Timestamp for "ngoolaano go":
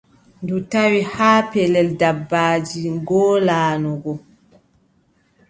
2.99-4.13